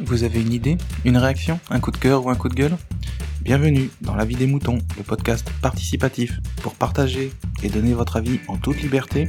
[0.00, 2.76] Vous avez une idée, une réaction, un coup de cœur ou un coup de gueule?
[3.42, 7.32] Bienvenue dans La vie des moutons, le podcast participatif pour partager
[7.62, 9.28] et donner votre avis en toute liberté.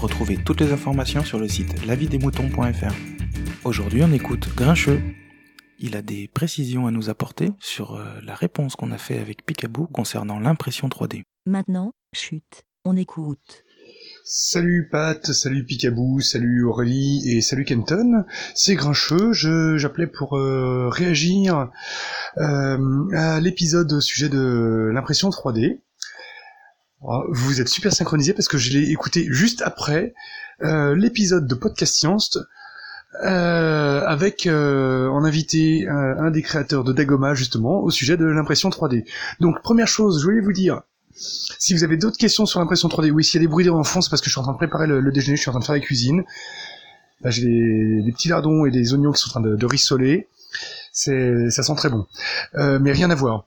[0.00, 2.94] Retrouvez toutes les informations sur le site lavidesmoutons.fr.
[3.64, 5.02] Aujourd'hui, on écoute Grincheux.
[5.80, 9.44] Il a des précisions à nous apporter sur euh, la réponse qu'on a fait avec
[9.44, 11.22] Picaboo concernant l'impression 3D.
[11.46, 13.64] Maintenant, chute, on écoute.
[14.28, 18.24] Salut Pat, salut Picaboo, salut Aurélie et salut Kenton.
[18.56, 19.32] C'est Grincheux,
[19.76, 21.70] j'appelais pour euh, réagir
[22.38, 25.80] euh, à l'épisode au sujet de l'impression 3D.
[27.02, 30.12] Oh, Vous êtes super synchronisés parce que je l'ai écouté juste après
[30.64, 32.36] euh, l'épisode de Podcast Science
[33.22, 39.06] avec en invité un des créateurs de Dagoma justement au sujet de l'impression 3D.
[39.38, 40.82] Donc première chose, je voulais vous dire
[41.16, 43.82] si vous avez d'autres questions sur l'impression 3D, oui, s'il y a des bruits en
[43.84, 45.52] fond, c'est parce que je suis en train de préparer le, déjeuner, je suis en
[45.52, 46.24] train de faire la cuisine.
[47.24, 50.28] J'ai des, petits lardons et des oignons qui sont en train de, rissoler.
[50.92, 52.06] Ça sent très bon.
[52.54, 53.46] Euh, mais rien à voir.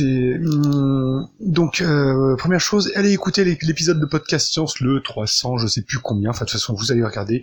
[0.00, 5.66] Hum, donc euh, première chose, allez écouter l'é- l'épisode de podcast science le 300, je
[5.66, 6.28] sais plus combien.
[6.28, 7.42] Enfin de toute façon vous allez regarder.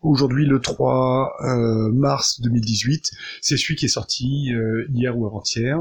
[0.00, 3.10] Aujourd'hui le 3 euh, mars 2018,
[3.42, 4.52] c'est celui qui est sorti
[4.94, 5.80] hier ou avant-hier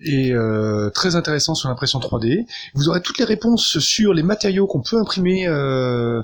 [0.00, 2.46] et euh, très intéressant sur l'impression 3D.
[2.74, 6.22] Vous aurez toutes les réponses sur les matériaux qu'on peut imprimer euh,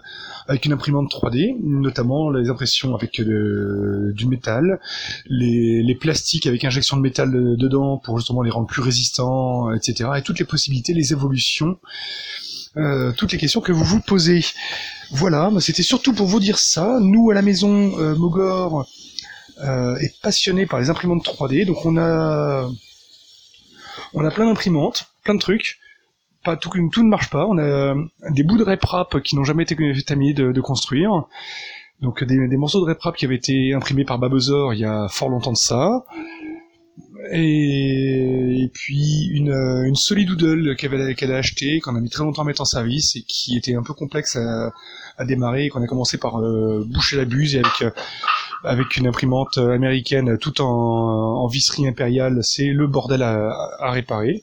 [0.49, 4.81] avec une imprimante 3D, notamment les impressions avec euh, du métal,
[5.27, 10.11] les, plastiques avec injection de métal de- dedans pour justement les rendre plus résistants, etc.
[10.17, 11.79] Et toutes les possibilités, les évolutions,
[12.77, 14.45] euh, toutes les questions que vous vous posez.
[15.11, 16.99] Voilà, c'était surtout pour vous dire ça.
[17.01, 18.87] Nous à la maison, euh, Mogor
[19.62, 22.69] euh, est passionné par les imprimantes 3D, donc on a
[24.14, 25.78] on a plein d'imprimantes, plein de trucs.
[26.44, 27.47] Pas tout, tout ne marche pas.
[27.47, 27.94] On a
[28.30, 31.25] des bouts de RepRap qui n'ont jamais été terminés de, construire.
[32.00, 35.28] Donc des, morceaux de RepRap qui avaient été imprimés par Babozor il y a fort
[35.28, 36.05] longtemps de ça.
[37.33, 42.25] Et, puis une, euh, une Solidoodle qu'elle avait- qu'elle a acheté, qu'on a mis très
[42.25, 44.72] longtemps à mettre en service et qui était un peu complexe à,
[45.19, 47.91] à démarrer, qu'on a commencé par euh, boucher la buse et avec euh,
[48.65, 54.43] avec une imprimante euh, américaine tout en, visserie impériale, c'est le bordel à, à réparer.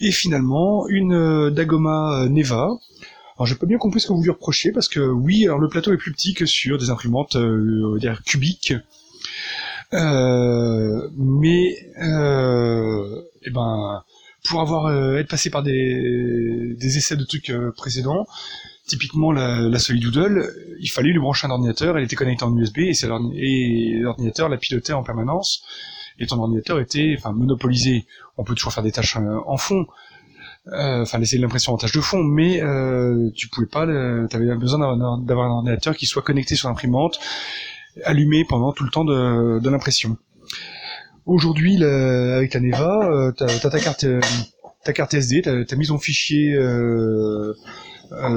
[0.00, 2.68] Et finalement, une euh, Dagoma euh, Neva.
[3.36, 5.68] Alors j'ai pas bien compris ce que vous lui reprochez, parce que oui, alors le
[5.68, 8.74] plateau est plus petit que sur des imprimantes euh, cubiques.
[9.92, 14.02] Euh, mais euh, eh ben
[14.48, 18.26] pour avoir euh, être passé par des, des essais de trucs précédents,
[18.86, 22.78] typiquement la, la Solidoodle, il fallait lui brancher un ordinateur, elle était connectée en USB
[22.78, 22.92] et,
[23.36, 25.62] et l'ordinateur la pilotait en permanence.
[26.18, 28.06] Et ton ordinateur était, enfin, monopolisé.
[28.36, 29.86] On peut toujours faire des tâches euh, en fond,
[30.68, 34.54] euh, enfin laisser l'impression en tâche de fond, mais euh, tu pouvais pas, tu avais
[34.54, 34.78] besoin
[35.18, 37.18] d'avoir un ordinateur qui soit connecté sur l'imprimante,
[38.04, 40.16] allumé pendant tout le temps de, de l'impression.
[41.26, 44.20] Aujourd'hui, avec la Neva, euh, t'as as ta carte, euh,
[44.84, 46.52] ta carte SD, t'as as mis ton fichier.
[46.52, 47.54] Euh, euh,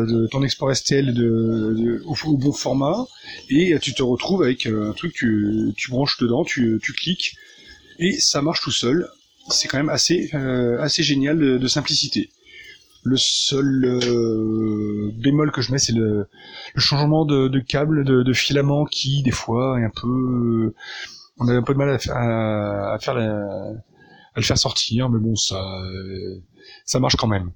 [0.05, 3.05] de ton export STL de, au, bon format
[3.49, 7.35] et tu te retrouves avec euh, un truc tu, tu branches dedans tu, cliques
[7.99, 9.07] et ça marche tout seul.
[9.49, 12.29] C'est quand même assez euh, génial de, simplicité.
[13.03, 16.27] Le seul euh, bémol que je mets c'est le,
[16.75, 20.73] changement de, câble de, filament qui des fois est un peu
[21.39, 23.69] on a un peu de mal à, fa- à, à faire la-
[24.35, 26.35] à le faire sortir mais bon euh,
[26.85, 27.51] ça marche quand même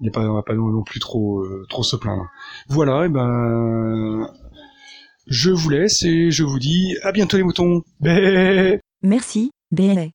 [0.00, 2.26] il y a pas, on va pas non plus trop, euh, trop se plaindre.
[2.68, 4.28] Voilà, et ben,
[5.26, 7.82] je vous laisse et je vous dis à bientôt les moutons.
[8.00, 10.06] Bé Merci, BLA.